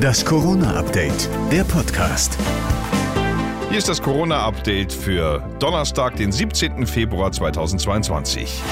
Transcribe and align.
Das 0.00 0.24
Corona-Update, 0.24 1.28
der 1.50 1.64
Podcast. 1.64 2.38
Hier 3.68 3.78
ist 3.78 3.88
das 3.88 4.00
Corona-Update 4.00 4.92
für 4.92 5.42
Donnerstag, 5.58 6.16
den 6.16 6.30
17. 6.30 6.86
Februar 6.86 7.32
2022. 7.32 8.62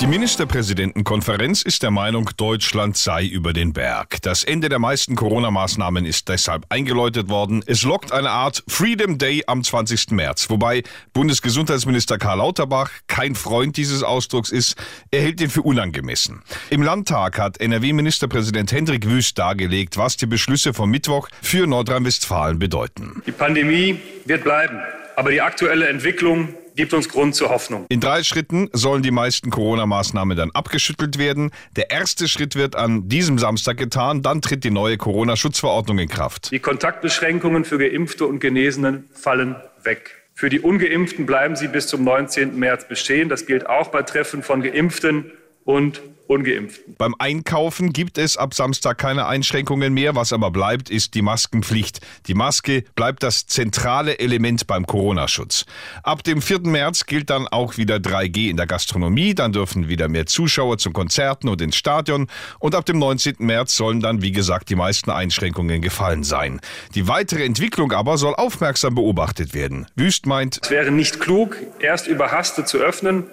Die 0.00 0.08
Ministerpräsidentenkonferenz 0.08 1.62
ist 1.62 1.82
der 1.82 1.90
Meinung, 1.90 2.28
Deutschland 2.36 2.96
sei 2.96 3.24
über 3.24 3.52
den 3.52 3.72
Berg. 3.72 4.20
Das 4.22 4.42
Ende 4.42 4.68
der 4.68 4.78
meisten 4.78 5.14
Corona-Maßnahmen 5.14 6.04
ist 6.04 6.28
deshalb 6.28 6.66
eingeläutet 6.68 7.28
worden. 7.28 7.62
Es 7.66 7.84
lockt 7.84 8.12
eine 8.12 8.30
Art 8.30 8.64
Freedom 8.68 9.18
Day 9.18 9.44
am 9.46 9.62
20. 9.62 10.10
März, 10.10 10.50
wobei 10.50 10.82
Bundesgesundheitsminister 11.12 12.18
Karl 12.18 12.38
Lauterbach 12.38 12.90
kein 13.06 13.34
Freund 13.34 13.76
dieses 13.76 14.02
Ausdrucks 14.02 14.50
ist. 14.50 14.74
Er 15.10 15.22
hält 15.22 15.40
ihn 15.40 15.50
für 15.50 15.62
unangemessen. 15.62 16.42
Im 16.70 16.82
Landtag 16.82 17.38
hat 17.38 17.60
NRW-Ministerpräsident 17.60 18.72
Hendrik 18.72 19.08
Wüst 19.08 19.38
dargelegt, 19.38 19.96
was 19.96 20.16
die 20.16 20.26
Beschlüsse 20.26 20.74
vom 20.74 20.90
Mittwoch 20.90 21.28
für 21.40 21.66
Nordrhein-Westfalen 21.66 22.58
bedeuten. 22.58 23.22
Die 23.26 23.32
Pandemie 23.32 24.00
wird 24.24 24.42
bleiben, 24.42 24.80
aber 25.16 25.30
die 25.30 25.40
aktuelle 25.40 25.88
Entwicklung 25.88 26.48
gibt 26.74 26.92
uns 26.92 27.08
Grund 27.08 27.34
zur 27.34 27.50
Hoffnung. 27.50 27.86
In 27.88 28.00
drei 28.00 28.22
Schritten 28.22 28.68
sollen 28.72 29.02
die 29.02 29.10
meisten 29.10 29.50
Corona-Maßnahmen 29.50 30.36
dann 30.36 30.50
abgeschüttelt 30.52 31.18
werden. 31.18 31.50
Der 31.76 31.90
erste 31.90 32.28
Schritt 32.28 32.56
wird 32.56 32.76
an 32.76 33.08
diesem 33.08 33.38
Samstag 33.38 33.76
getan, 33.76 34.22
dann 34.22 34.42
tritt 34.42 34.64
die 34.64 34.70
neue 34.70 34.96
Corona-Schutzverordnung 34.96 35.98
in 35.98 36.08
Kraft. 36.08 36.50
Die 36.50 36.58
Kontaktbeschränkungen 36.58 37.64
für 37.64 37.78
Geimpfte 37.78 38.26
und 38.26 38.40
Genesenen 38.40 39.08
fallen 39.12 39.56
weg. 39.82 40.24
Für 40.34 40.48
die 40.48 40.60
Ungeimpften 40.60 41.26
bleiben 41.26 41.54
sie 41.54 41.68
bis 41.68 41.86
zum 41.86 42.02
19. 42.02 42.58
März 42.58 42.88
bestehen. 42.88 43.28
Das 43.28 43.46
gilt 43.46 43.68
auch 43.68 43.88
bei 43.88 44.02
Treffen 44.02 44.42
von 44.42 44.62
Geimpften 44.62 45.30
und 45.64 46.00
Ungeimpften. 46.26 46.94
Beim 46.96 47.14
Einkaufen 47.18 47.92
gibt 47.92 48.16
es 48.16 48.36
ab 48.36 48.54
Samstag 48.54 48.98
keine 48.98 49.26
Einschränkungen 49.26 49.92
mehr. 49.92 50.14
Was 50.14 50.32
aber 50.32 50.50
bleibt, 50.50 50.88
ist 50.88 51.14
die 51.14 51.22
Maskenpflicht. 51.22 52.00
Die 52.26 52.34
Maske 52.34 52.84
bleibt 52.94 53.22
das 53.22 53.46
zentrale 53.46 54.18
Element 54.18 54.66
beim 54.66 54.86
Corona-Schutz. 54.86 55.66
Ab 56.02 56.24
dem 56.24 56.40
4. 56.40 56.60
März 56.60 57.04
gilt 57.06 57.30
dann 57.30 57.46
auch 57.46 57.76
wieder 57.76 57.96
3G 57.96 58.48
in 58.48 58.56
der 58.56 58.66
Gastronomie. 58.66 59.34
Dann 59.34 59.52
dürfen 59.52 59.88
wieder 59.88 60.08
mehr 60.08 60.26
Zuschauer 60.26 60.78
zu 60.78 60.92
Konzerten 60.92 61.48
und 61.48 61.60
ins 61.60 61.76
Stadion. 61.76 62.28
Und 62.58 62.74
ab 62.74 62.86
dem 62.86 62.98
19. 62.98 63.36
März 63.38 63.76
sollen 63.76 64.00
dann, 64.00 64.22
wie 64.22 64.32
gesagt, 64.32 64.70
die 64.70 64.76
meisten 64.76 65.10
Einschränkungen 65.10 65.82
gefallen 65.82 66.24
sein. 66.24 66.60
Die 66.94 67.06
weitere 67.06 67.44
Entwicklung 67.44 67.92
aber 67.92 68.16
soll 68.16 68.34
aufmerksam 68.34 68.94
beobachtet 68.94 69.52
werden. 69.52 69.86
Wüst 69.94 70.24
meint, 70.26 70.60
es 70.62 70.70
wäre 70.70 70.90
nicht 70.90 71.20
klug, 71.20 71.58
erst 71.80 72.06
überhastet 72.06 72.66
zu 72.66 72.78
öffnen 72.78 73.26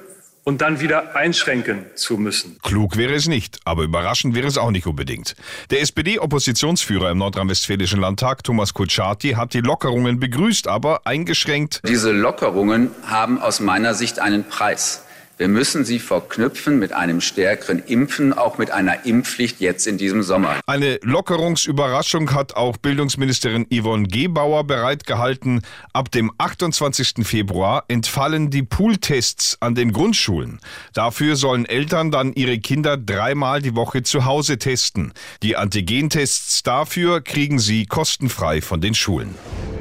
und 0.44 0.62
dann 0.62 0.80
wieder 0.80 1.16
einschränken 1.16 1.86
zu 1.96 2.18
müssen. 2.18 2.58
Klug 2.64 2.98
wäre 2.98 3.14
es 3.14 3.28
nicht, 3.28 3.60
aber 3.66 3.84
überraschend 3.84 4.36
wäre 4.36 4.48
es 4.48 4.58
auch 4.58 4.72
nicht 4.72 4.88
unbedingt. 4.88 5.36
Der 5.70 5.82
SPD-Oppositionsführer 5.82 7.12
im 7.12 7.20
nordrhein-westfälischen 7.20 8.00
Landtag, 8.00 8.44
Thomas 8.44 8.74
Kutschaty, 8.74 9.32
hat 9.32 9.54
die 9.54 9.62
Lockerungen 9.62 10.20
begrüßt, 10.20 10.68
aber 10.68 11.02
eingeschränkt. 11.06 11.82
Diese 11.88 12.12
Lockerungen 12.12 12.92
haben 13.06 13.40
aus 13.40 13.60
meiner 13.60 13.94
Sicht 13.94 14.20
einen 14.20 14.44
Preis. 14.44 15.04
Wir 15.42 15.48
müssen 15.48 15.86
sie 15.86 15.98
verknüpfen 15.98 16.78
mit 16.78 16.94
einem 16.94 17.20
stärkeren 17.20 17.80
Impfen, 17.80 18.32
auch 18.32 18.60
mit 18.60 18.70
einer 18.70 19.08
Impfpflicht 19.08 19.60
jetzt 19.60 19.88
in 19.88 19.98
diesem 19.98 20.22
Sommer. 20.22 20.60
Eine 20.68 21.00
Lockerungsüberraschung 21.02 22.36
hat 22.36 22.56
auch 22.56 22.78
Bildungsministerin 22.78 23.66
Yvonne 23.74 24.08
Gebauer 24.08 24.66
bereitgehalten. 24.66 25.64
Ab 25.94 26.12
dem 26.12 26.32
28. 26.38 27.26
Februar 27.26 27.86
entfallen 27.88 28.52
die 28.52 28.62
Pooltests 28.62 29.58
an 29.62 29.74
den 29.74 29.94
Grundschulen. 29.94 30.60
Dafür 30.94 31.36
sollen 31.36 31.66
Eltern 31.66 32.12
dann 32.12 32.34
ihre 32.34 32.60
Kinder 32.60 32.96
dreimal 32.96 33.64
die 33.64 33.74
Woche 33.74 34.04
zu 34.04 34.26
Hause 34.26 34.60
testen. 34.60 35.12
Die 35.42 35.58
Antigentests 35.58 36.62
dafür 36.62 37.20
kriegen 37.20 37.58
sie 37.58 37.88
kostenfrei 37.88 38.62
von 38.62 38.80
den 38.80 38.94
Schulen. 38.94 39.34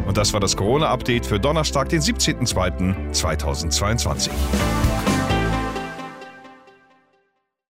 Und 0.06 0.17
das 0.17 0.33
war 0.33 0.41
das 0.41 0.56
Corona-Update 0.56 1.27
für 1.27 1.39
Donnerstag, 1.39 1.91
den 1.91 2.00
17.02.2022. 2.00 4.30